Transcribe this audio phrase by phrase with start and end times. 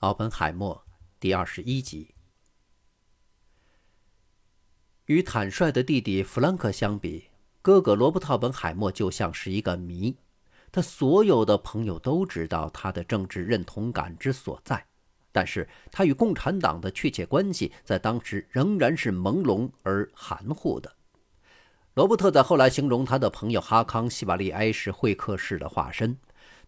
[0.00, 0.82] 奥本海默
[1.18, 2.14] 第二十一集。
[5.04, 7.26] 与坦率的弟弟弗兰克相比，
[7.60, 10.16] 哥哥罗伯特·本海默就像是一个谜。
[10.72, 14.86] 他所有的朋友都知道他的政治认同感之所在，
[15.32, 20.96] 但是他与共产党的确切关系在当时仍然是朦胧而含糊的。
[21.92, 26.16] 罗伯特在后来形容他的朋友哈康·希瓦利埃是会客室的化身。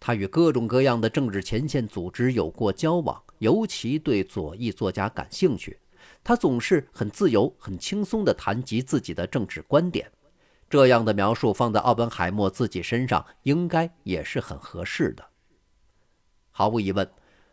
[0.04, 5.79] 他与各种各样的政治前线组织有过交往，尤其对左翼作家感兴趣。
[6.24, 10.10] 他总是很自由、很轻松地谈及自己的政治观点。
[10.68, 15.24] 这样的描述放在奥本海默自己身上，应该也是很合适的。
[16.50, 17.08] 毫无疑问，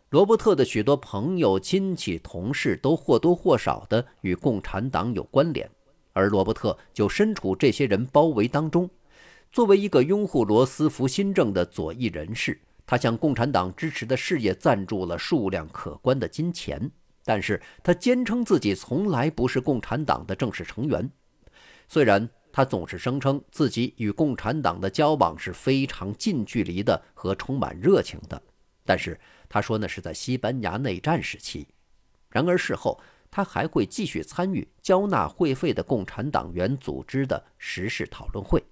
[0.08, 5.70] 罗伯特的许多朋友、亲戚、同事都或多或少地与共产党有关联，
[6.12, 8.90] 而罗伯特就身处这些人包围当中。
[9.52, 16.88] 作为一个拥护罗斯福新政的左翼人士，他向共产党支持的事业赞助了数量可观的金钱。
[17.24, 21.10] 但是他坚称自己从来不是共产党的正式成员。
[21.88, 28.40] 虽然他总是声称自己与共产党的交往是非常近距离的和充满热情的，
[28.84, 31.66] 但是他说那是在西班牙内战时期。
[32.30, 33.00] 然而事后，
[33.32, 38.62] 他还会继续参与交纳会费的共产党员组织的时事讨论会。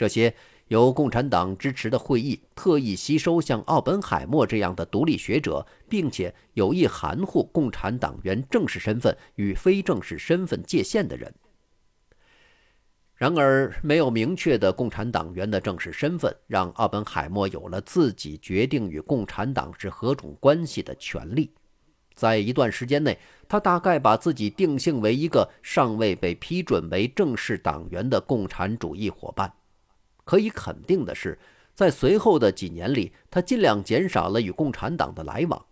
[0.00, 0.34] 这些
[0.68, 11.34] 由共产党支持的会议特意吸收像奥本海默这样的独立学者，并且有意含糊共产党员正式身份与非正式身份界限的人。
[13.14, 21.52] 然而，没有明确的共产党员的正式身份，让奥本海默有了自己决定与共产党是何种关系的权利。
[22.14, 29.52] 在一段时间内，他大概把自己定性为一个尚未被批准为正式党员的共产主义伙伴。
[30.30, 31.36] 可以肯定的是，
[31.74, 35.66] 在随后的几年里，他尽量减少了与共产党的来往。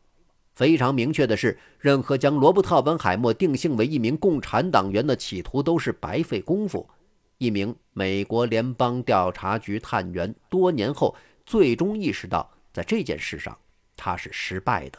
[0.53, 6.91] 非常明确的是，任何将罗伯特·本海默定性为一名共产党员的企图都是白费功夫。
[7.37, 11.15] 一名美国联邦调查局探员多年后
[11.47, 13.57] 最终意识到，在这件事上
[13.97, 14.99] 他是失败的。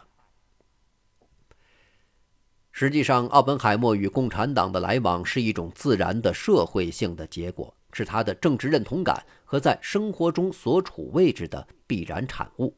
[2.71, 7.75] 实际上，奥本海默与共产党的来往是一种自然的社会性的结果。
[7.91, 12.75] 是他的政治认同感和在生活中所处位置的必然产物。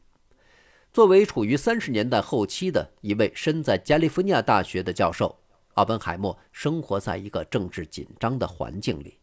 [0.93, 5.37] 作为处于三十年代后期的一位身在加利福尼亚大学的教授，
[5.75, 9.17] 奥本海默生活在一个政治紧张的环境里。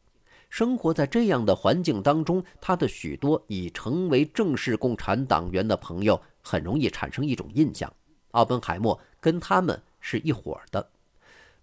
[0.49, 7.93] 生活在这样的环境当中，他的许多已成为正式共产党员的朋友很容易产生一种印象：
[8.31, 10.89] 奥本海默跟他们是一伙的。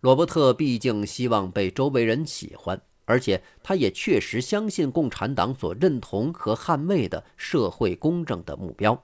[0.02, 2.80] 罗伯特毕竟希望被周围人喜欢。
[3.06, 9.04] 而且，他也确实相信共产党所认同和捍卫的社会公正的目标。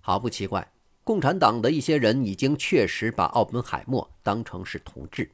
[0.00, 0.70] 毫不奇怪，
[1.04, 5.30] 共产党的一些人已经确实把奥本海默当成是同志。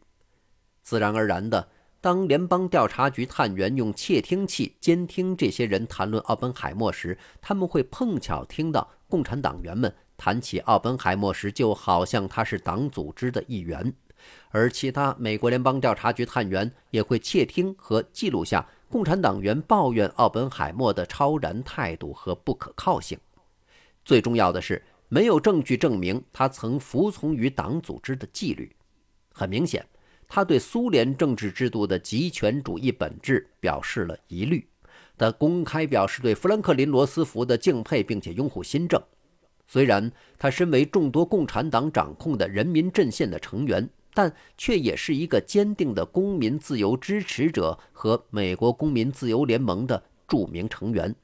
[0.83, 1.69] 自然而然的，
[2.01, 13.93] 当联邦调查局探员用窃听器监听这些人谈论奥本海默时，他们会碰巧听到共产党员们谈起奥本海默时，就好像他是党组织的一员。
[14.51, 23.19] 而其他美国联邦调查局探员也会窃听和记录下共产党员抱怨奥本海默的超然态度和不可靠性。
[24.05, 28.71] 最重要的是，没有证据证明他曾服从于党组织的纪律。
[29.33, 29.85] 很明显，
[30.29, 34.65] 他对苏联政治制度的极权主义本质表示了疑虑。
[35.19, 39.03] 他公开表示对富兰克林·罗斯福的敬佩，并且拥护新政。
[39.67, 43.89] 虽然他身为众多共产党掌控的人民阵线的成员。
[44.15, 51.15] 但却也是一个坚定的公民自由支持者和美国公民自由联盟的著名成员。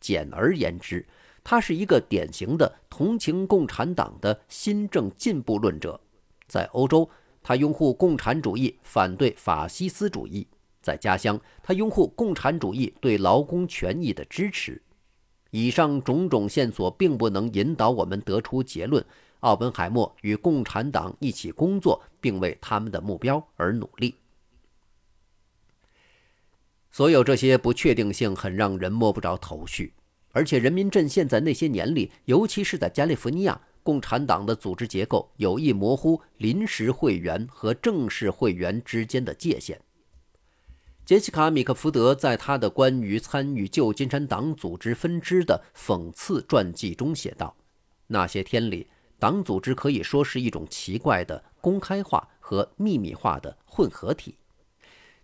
[0.00, 1.04] 简而言之，
[1.42, 6.00] 他是一个典型的同情共产党的新政进步论者。
[6.46, 7.10] 在欧洲，
[7.42, 10.46] 他拥护共产主义，反对法西斯主义；
[10.80, 14.80] 在家乡，他拥护共产主义对劳工权益的支持。
[15.50, 19.04] 以上种种线索并不能引导我们得出结论。
[19.44, 24.14] 奥本海默与共产党一起工作，并为他们的目标而努力。
[26.90, 29.92] 所有这些不确定性很让人摸不着头绪，
[30.32, 39.78] 而且人民阵线在那些年里，尤其是在加利福尼亚，共产党的组织结构有意模糊临时会员和正式会员之间的界限。
[41.04, 47.54] 杰西卡·米克福德在他的关于参与旧金山党组织分支的讽刺传记中写道
[48.08, 48.86] ：“那些天里。”
[49.24, 54.34] 党组织可以说是一种奇怪的公开化和秘密化的混合体，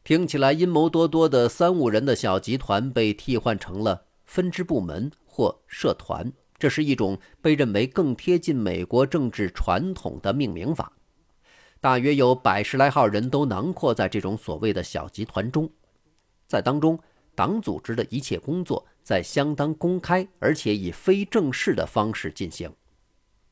[0.03, 10.91] 听起来阴谋多多的三五人的小集团被替换成了分支部门或社团，这是一种被认为更贴近美国政治传统的命名法。
[11.79, 15.71] 大约有百十来号人都囊括在这种所谓的小集团中，
[16.47, 16.99] 在当中，
[17.35, 22.73] 党组织的一切工作在相当公开，而且以非正式的方式进行。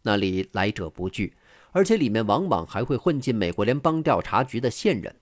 [0.08, 1.34] 那里来者不拒，
[1.72, 5.14] 而且里面往往还会混进美国联邦调查局的线人。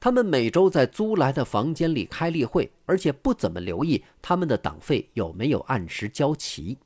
[0.00, 6.78] 他们每周在租来的房间里开例会，而且不怎么留意他们的党费有没有按时交齐。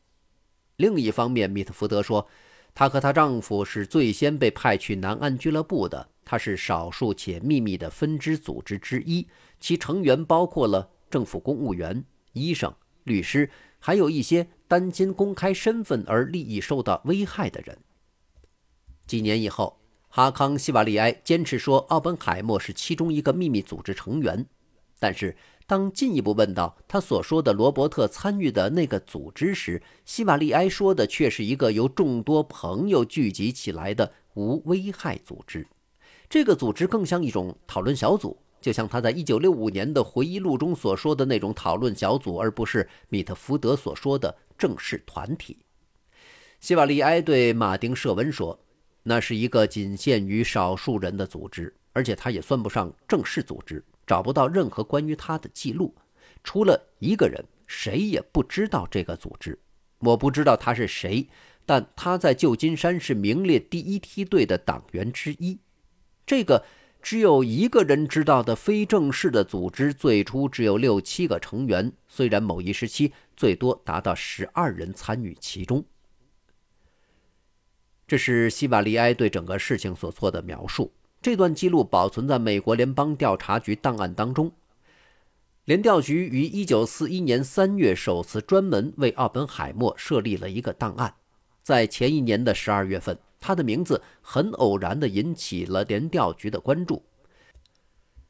[0.78, 2.28] 另一方面，米特福德说。
[2.74, 6.08] 她和她丈夫是最先被派去南岸俱乐部的。
[6.24, 9.26] 它是少数且秘密的分支组织之一，
[9.58, 12.04] 其成员包括了政府公务员、
[12.34, 17.78] 医生、律师，还有一些担心公开身份而利益受到危害的人。
[19.06, 24.46] 几年以后，哈康·希瓦利埃坚持说奥本海默是其中一个秘密组织成员，
[24.98, 25.36] 但是。
[25.68, 35.68] 当进一步问到他所说的罗伯特参与的那个组织时，希瓦利埃说的却是一个由众多朋友聚集起来的无危害组织。
[36.26, 45.58] 这个组织更像一种讨论小组，就像他在1965年的回忆录中所说的那种讨论小组，而不是米特福德所说的正式团体。
[46.60, 48.58] 希瓦利埃对马丁·舍温说
[49.04, 55.94] ：“那是一个仅限于少数人的组织，而且他也算不上正式组织。”找不到任何关于他的记录，
[56.42, 59.58] 除了一个人，谁也不知道这个组织。
[59.98, 61.28] 我不知道他是谁，
[61.66, 65.58] 但他在旧金山是名列第一梯队的党员之一。
[66.24, 66.64] 这个
[67.00, 75.84] 只有一个人知道的非正式的组织，最初只有六七个成员，虽然某一时期最多达到十二人参与其中。
[78.06, 80.92] 这是希瓦利埃对整个事情所做的描述。
[81.20, 84.52] 这段记录保存在美国联邦调查局档案当中。
[85.64, 91.14] 联调局于1941年3月首次专门为奥本海默设立了一个档案。
[91.62, 97.02] 在前一年的12月份，他的名字很偶然地引起了联调局的关注。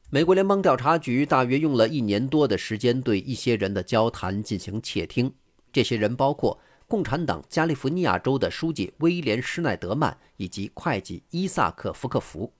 [0.09, 5.31] 美国联邦调查局大约用了一年多的时间对一些人的交谈进行窃听。
[5.71, 12.51] 这些人包括共产党加利福尼亚州的书记威廉·施奈德曼以及会计伊萨克·福克福。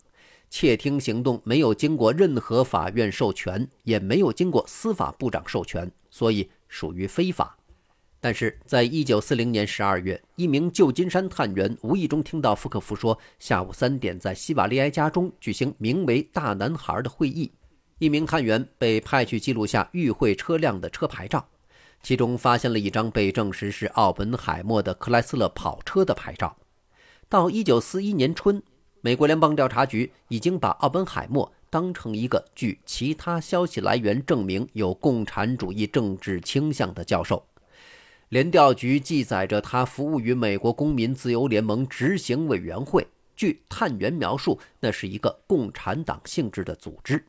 [0.52, 7.59] 窃听行动没有经过任何法院授权，也没有经过司法部长授权，所以属于非法。
[8.22, 17.52] 但是，在一九四零年十二月，一名旧金山探员无意中听到福克福说，下午三点在西瓦利埃家中举行名为“大男孩”的会议。
[17.98, 21.48] 一名探员被派去记录下与会车辆的车牌照，
[22.04, 26.58] 其中发现了一张被证实是奥本海默的克莱斯勒跑车的牌照。
[27.28, 28.62] 到一九四一年春。
[29.02, 37.42] 美国联邦调查局已经把奥本海默当成一个据其他消息来源证明有共产主义政治倾向的教授。
[38.30, 43.08] 联调局记载着他服务于美国公民自由联盟执行委员会。
[43.36, 47.26] 据探员描述，那是一个共产党性质的组织。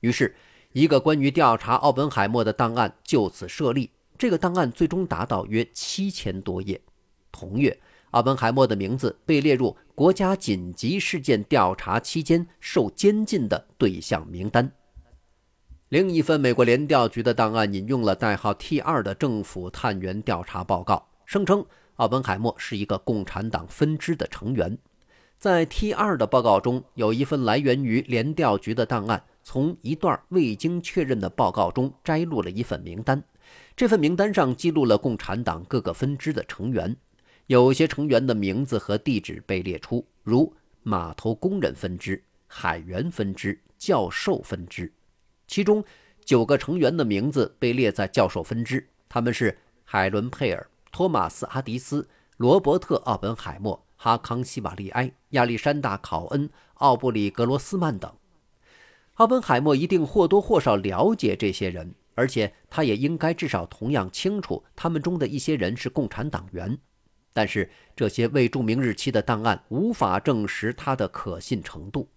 [0.00, 0.34] 于是，
[0.72, 3.88] 一个关于调查奥本海默的档案就此设立。
[4.18, 6.80] 这个档案最终达到约七千多页。
[7.30, 7.78] 同月。
[8.10, 14.70] 奥本海默的名字被列入国家紧急事件调查期间受监禁的对象名单。
[15.92, 21.62] 另一份美国联调局的档案引用了代号 T 二的政府探员调查报告，声称
[21.96, 24.78] 奥本海默是一个共产党分支的成员。
[25.36, 33.22] 在 T 二的报告中，有一份来源于联调局的档案，从一段未经确认的报告中摘录了一份名单。
[33.76, 36.96] 这份名单上记录了共产党各个分支的成员。
[37.48, 40.50] 有些成员的名字和地址被列出，如
[40.82, 44.90] 码头工人分支、海员分支、教授分支。
[45.52, 45.84] 其中
[46.24, 58.10] 九个成员的名字被列在教授分支，他们是海伦·佩尔、托马斯·阿迪斯、罗伯特·奥本海默、哈康·希瓦利埃、亚历山大·考恩、奥布里格罗斯曼等。
[59.16, 66.78] 奥本海默一定或多或少了解这些人，而且他也应该至少同样清楚，他们中的一些人是共产党员。
[67.34, 72.08] 但是这些未注明日期的档案无法证实它的可信程度。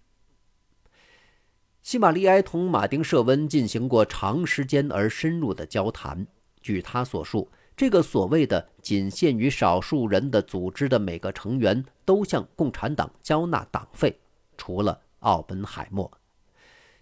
[1.86, 6.26] 希玛利埃同马丁·舍温进行过长时间而深入的交谈。
[6.60, 14.18] 据他所述，这个所谓的仅限于少数人的组织的每个成员都向共产党交纳党费，
[14.58, 16.10] 除了奥本海默。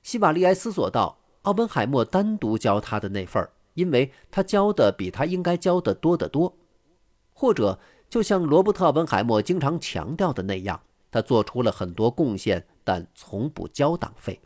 [0.02, 6.54] 希玛利埃思索道：“奥本海默单独交他的那份儿，因为他交的比他应该交的多得多，
[7.32, 7.78] 或者……”
[8.10, 10.78] 就像罗伯特·本海默经常强调的那样，
[11.10, 14.38] 他做出了很多贡献，但从不交党费。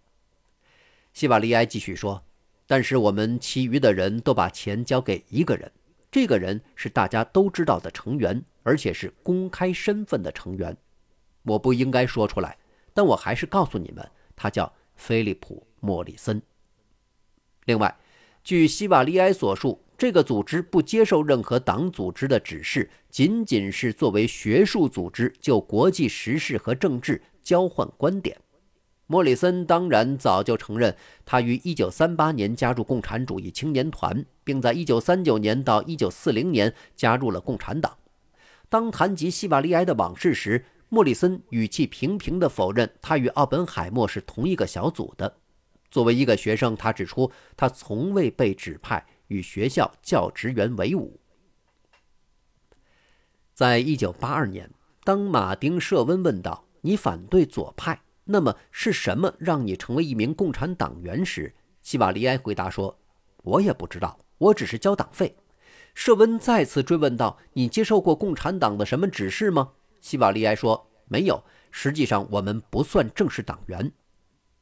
[1.18, 2.22] 希瓦利埃继续说
[2.64, 5.68] ：“但是我们其余的人都把钱交给一个人，
[6.12, 10.76] 这个人是大家都知道的成员，而且是公开身份的成员。
[11.42, 12.56] 我不应该说出来，
[12.94, 16.40] 但我还是告诉你们，他叫菲利普·莫里森。
[17.64, 17.98] 另外，
[18.44, 28.40] 据希瓦利埃所述，这个组织不接受任何党组织的指示，仅仅是作为学术组织就国际时事和政治交换观点。
[29.10, 37.96] 莫里森当然早就承认，他于1938年加入共产主义青年团，并在1939年到1940年加入了共产党。
[38.68, 45.38] 当谈及希瓦利埃的往事时，莫里森语气平平地否认他与奥本海默是同一个小组的。
[45.90, 51.18] 作为一个学生，他指出他从未被指派与学校教职员为伍。
[53.54, 54.70] 在1982年，
[55.02, 62.98] 当马丁·舍温问道：“你反对左派？”那么是什么让你成为一名共产党员时，希瓦利埃回答说
[63.42, 65.34] ：“我也不知道，我只是交党费。”
[65.94, 69.70] 舍温再次追问道：“你接受过共产党的什么指示吗？”
[70.02, 73.90] 希瓦利埃说：“没有，实际上我们不算正式党员。”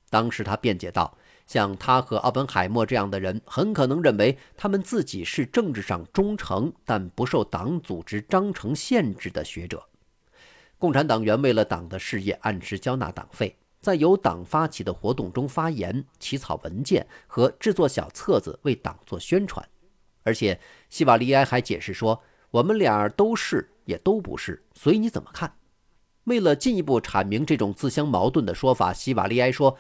[0.09, 9.85] 当时他辩解道：“像他和奥本海默这样的人，很可能认为他们自己是政治上忠诚但不受党组织章程限制的学者。”
[10.79, 19.67] 共产党员为了党的事业按时交纳党费，在由党发起的活动中发言、起草文件和制作小册子为党做宣传。
[20.23, 25.57] 而且，希瓦利埃还解释说：“我们俩都是，也都不是，随你怎么看。”
[26.25, 29.79] 为了进一步阐明这种自相矛盾的说法，希瓦利埃说：“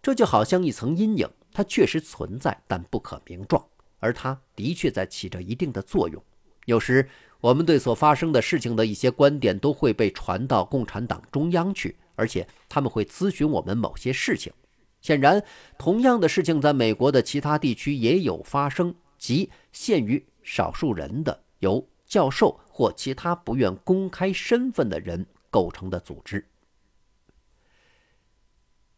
[0.00, 3.62] 这就好像一层阴影，它确实存在，但不可名状，
[3.98, 6.24] 而它的确在起着一定的作用。
[6.64, 7.06] 有时。”
[7.40, 14.52] 我们对所发生的事情的一些观点都会被传到共产党中央去，而且他们会咨询我们某些事情。
[15.00, 15.40] 显然，
[15.78, 26.44] 同样的事情在美国的其他地区也有发生，即限于少数人的由教授或其他不愿公开身份的人构成的组织。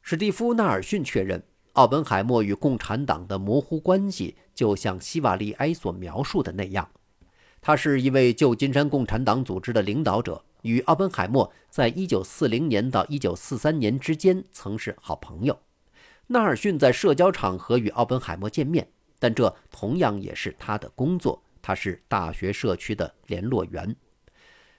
[0.01, 1.43] 史蒂夫·纳尔逊确认，
[1.75, 6.91] 奥本海默与共产党的模糊关系就像希瓦利埃所描述的那样。
[7.61, 15.59] 他是一位旧金山共产党组织的领导者，与奥本海默在1940年到1943年之间曾是好朋友。
[16.27, 18.89] 纳尔逊在社交场合与奥本海默见面，
[19.19, 21.43] 但这同样也是他的工作。
[21.63, 23.95] 他是大学社区的联络员。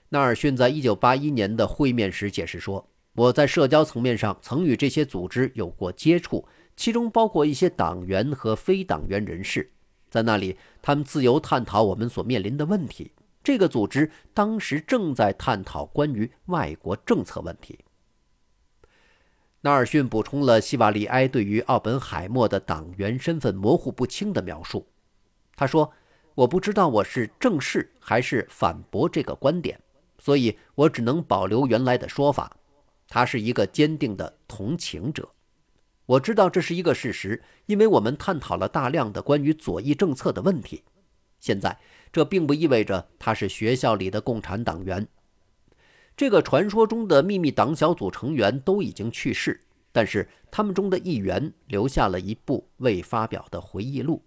[0.09, 9.71] 纳尔逊在1981年的会面时解释说：“我在社交层面上曾与这些组织有过接触，其中包括一些党员和非党员人士。”
[10.11, 13.13] 在那里，他们自由探讨我们所面临的问题。
[13.41, 17.79] 这个组织当时正在探讨关于外国政策问题。
[19.61, 24.85] 纳尔逊补充了希瓦利埃对于奥本海默的党员身份模糊不清的描述。
[25.55, 25.91] 他说
[26.35, 29.79] ：“我不知道我是正视还是反驳这个观点，
[30.19, 32.57] 所以我只能保留原来的说法。
[33.07, 35.29] 他是一个坚定的同情者。”
[36.11, 40.83] 我知道这是一个事实，因为我们探讨了大量的关于左翼政策的问题。
[41.39, 41.79] 现在，
[42.11, 45.07] 这并不意味着他是学校里的共产党员。
[46.17, 49.61] 这个传说中的秘密党小组成员都已经去世，
[49.93, 54.21] 但是他们中的一员留下了一部未发表的回忆录。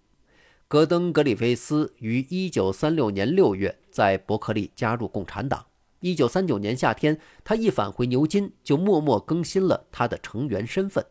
[0.67, 5.63] 戈登·格里菲斯于1936年6月在伯克利加入共产党。
[6.01, 11.05] 1939年夏天，他一返回牛津，就默默更新了他的成员身份。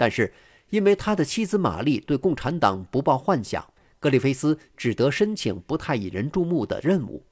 [0.00, 0.32] 但是，
[0.70, 3.62] 因为他的妻子玛丽对共产党不抱幻想，
[3.98, 7.22] 格里菲斯只得申请不太引人注目的任务。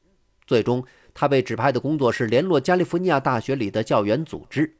[0.47, 0.85] 最终，
[1.15, 4.77] 他被指派的工作是联络加利福尼亚大学里的教员组织。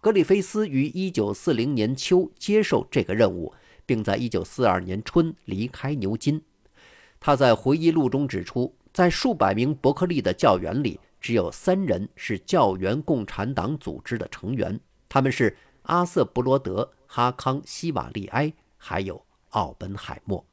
[0.00, 3.52] 格里菲斯于1940年秋接受这个任务，
[3.84, 6.40] 并在1942年春离开牛津。
[7.20, 14.80] 他在回忆录中指出，在数百名伯克利的教员里，只有三人是教员共产党组织的成员，
[15.10, 15.54] 他们是
[15.88, 16.94] 阿瑟·布罗德。
[17.10, 20.46] 哈康·希瓦利埃，还有奥本海默。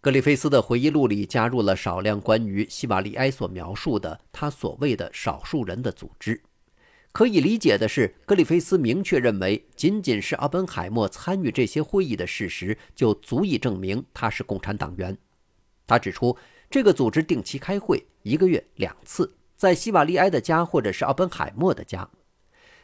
[0.00, 6.40] 格里菲斯的回忆录里加入了少量关于希瓦利埃所描述的他所谓的少数人的组织。
[7.10, 15.18] 可以理解的是，格里菲斯明确认为，仅仅是奥本海默参与这些会议的事实就足以证明他是共产党员。
[15.88, 16.38] 他指出，
[16.70, 22.08] 这个组织定期开会，一个月两次，在希瓦利埃的家或者是奥本海默的家。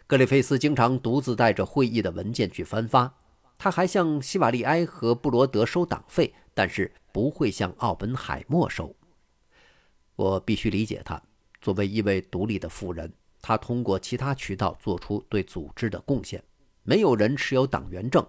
[0.08, 3.12] 格里菲斯经常独自带着会议的文件去分发，
[3.58, 8.94] 他还向希瓦利埃和布罗德收党费，但是不会向奥本海默收。
[10.14, 11.20] 我必须理解他，
[11.60, 16.40] 作为一位独立的富人，他通过其他渠道做出对组织的贡献。
[16.84, 18.24] 没有人持有党员证，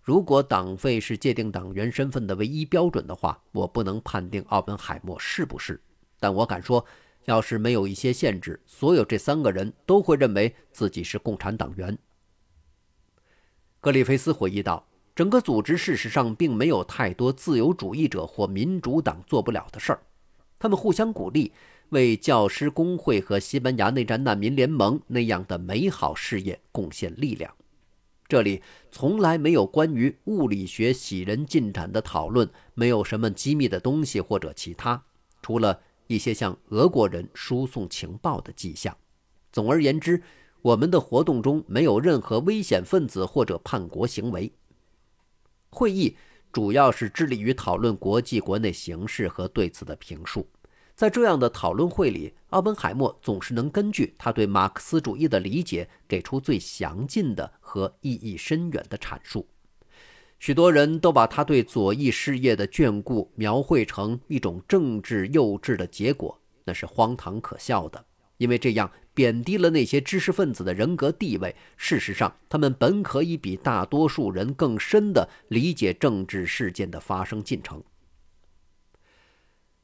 [0.00, 5.82] 如果党费是界定党员身份的唯一标准的话，我不能判定奥本海默是不是。
[6.20, 6.86] 但我敢说，
[7.26, 11.96] 要是没有一些限制，所有这三个人都会认为自己是共产党员。
[13.80, 20.00] 格里菲斯回忆道：“整个组织事实上并没有太多自由主义者或民主党做不了的事儿，
[20.58, 21.52] 他们互相鼓励，
[21.90, 27.54] 为教师工会和西班牙内战难民联盟那样的美好事业贡献力量。”
[28.28, 35.04] 这里从来没有关于物理学喜人进展的讨论，没有什么机密的东西或者其他，
[35.40, 38.96] 除了一些向俄国人输送情报的迹象。
[39.52, 40.22] 总而言之，
[40.62, 44.52] 我们的活动中没有任何危险分子或者叛国行为。
[45.70, 46.16] 会议
[46.52, 50.48] 主要是致力于讨论国际国内形势和对此的评述。
[50.94, 59.46] 在这样的讨论会里，奥本海默总是能根据他对马克思主义的理解，给出最详尽的和意义深远的阐述。
[60.38, 68.04] 许多人都把他对左翼事业的眷顾描绘成一种政治幼稚的结果，那是荒唐可笑的，
[68.36, 71.56] 因为这样贬低了那些知识分子的人格地位。
[71.76, 77.82] 事实上，他们本可以比大多数人更深地理解政治事件的发生进程。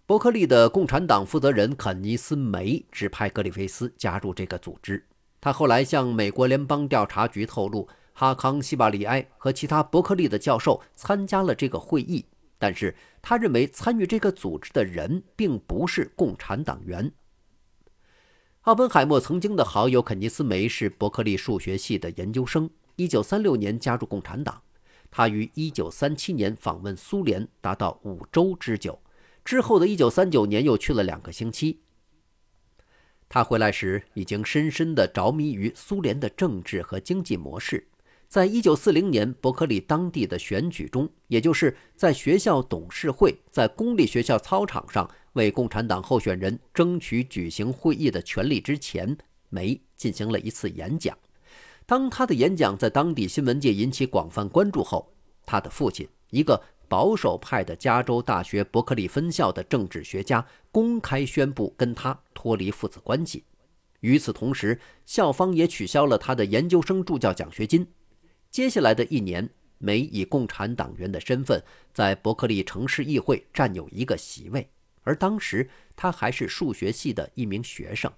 [0.04, 5.02] 伯克利的共产党负责人肯尼斯·梅指派格里菲斯加入这个组织。
[5.40, 12.24] 他后来向美国联邦调查局透露，哈康·西巴里埃和其他伯克利的教授参加了这个会议，
[12.58, 17.12] 但是他认为参与这个组织的人并不是共产党员。
[18.62, 24.62] 奥本海默曾经的好友肯尼斯·梅是伯克利数学系的研究生，1936年加入共产党。
[25.10, 29.00] 他于1937年访问苏联，达到五周之久。
[29.44, 31.80] 之后的一九三九年，又去了两个星期。
[33.28, 37.88] 他回来时已经深深地着迷于苏联的政治和经济模式。
[38.32, 49.14] 在一九四零年伯克利当地的选举中，也就是在学校董事会在公立学校操场上为共产党候选人争取举行会议的权利之前，
[49.50, 51.14] 梅进行了一次演讲。
[51.84, 55.12] 当他的演讲在当地新闻界引起广泛关注后，
[55.44, 56.58] 他的父亲一个。
[56.88, 63.44] 保守派的加州大学伯克利分校的政治学家公开宣布跟他脱离父子关系。
[64.00, 67.86] 与此同时，校方也取消了他的研究生助教奖学金。
[68.52, 74.68] 接下来的一年，梅以共产党员的身份在伯克利城市议会占有一个席位，
[75.04, 78.12] 而当时他还是数学系的一名学生。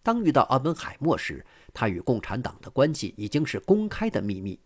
[0.00, 4.60] 当遇到奥本海默时，他与共产党的关系已经是公开的秘密。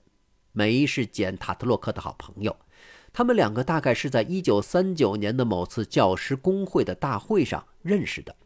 [0.52, 2.54] 梅是简·塔特洛克的好朋友。
[3.14, 8.36] 他们两个大概是在一九三九年的某次教师工会的大会上认识的。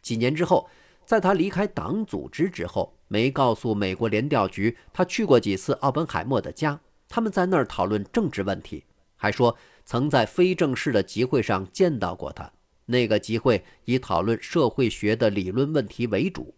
[0.00, 0.70] 几年之后，
[1.04, 8.84] 在他离开党组织之后，梅告诉美国联调局，他去过几次奥本海默的家，他们在那儿讨论政治问题，
[9.16, 12.50] 还说曾在非正式的集会上见到过他。
[12.86, 16.54] 那个集会以讨论社会学的理论问题为主。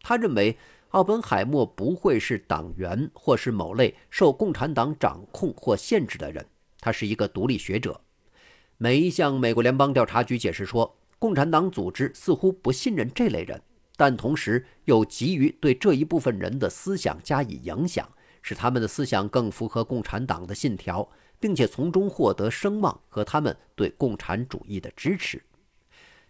[0.00, 0.56] 他认为。
[0.90, 6.46] 奥本海默不会是党员，或是某类受共产党掌控或限制的人。
[6.80, 8.00] 他是一个独立学者。
[8.78, 13.60] 梅向美国联邦调查局解释说，共产党组织似乎不信任这类人，
[13.96, 18.08] 但同时又急于对这一部分人的思想加以影响，
[18.42, 21.08] 使他们的思想更符合共产党的信条，
[21.40, 25.42] 并且从中获得声望和他们对共产主义的支持。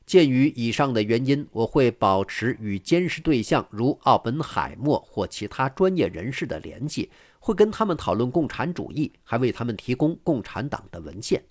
[0.07, 11.43] 鉴于以上的原因，我会保持与监视对象如奥本海默或其他专业人士的联系，会跟他们讨论共产主义，还为他们提供共产党的文献。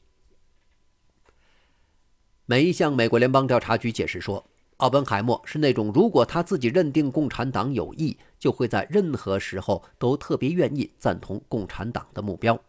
[2.45, 12.59] 梅向美国联邦调查局解释说，奥本海默是那种如果他自己认定共产党有益，就会在任何时候都特别愿意赞同共产党的目标。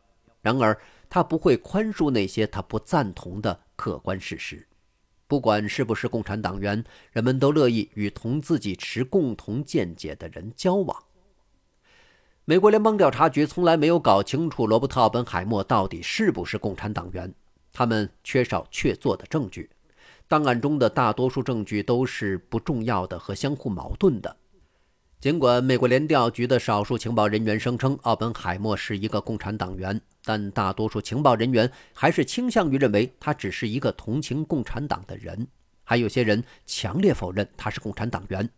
[0.40, 0.79] 然而，
[1.11, 4.69] 他不会宽恕那些他不赞同的客观事实。
[5.27, 11.03] 不管是不是共产党员，人们都乐意与同自己持共同见解的人交往。
[12.45, 17.35] 美国联邦调查局从来没有搞清楚罗伯特·奥本海默到底是不是共产党员，
[17.73, 19.69] 他们缺少确凿的证据。
[20.29, 24.37] 档案中的大多数证据都是不重要的和相互矛盾的。
[25.21, 35.47] 尽管美国联调局的少数情报人员声称奥本海默是一个共产党员，但大多数情报人员还是倾向于认为他只是一个同情共产党的人。
[35.85, 38.49] 还有些人强烈否认他是共产党员。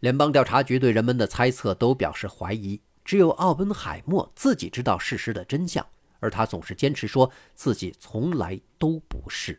[0.00, 2.80] 联邦调查局对人们的猜测都表示怀疑。
[3.02, 5.84] 只有奥本海默自己知道事实的真相，
[6.20, 9.58] 而他总是坚持说自己从来都不是。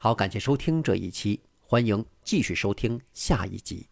[0.00, 3.88] 好，感谢收听这一期，欢迎继续收听下一集。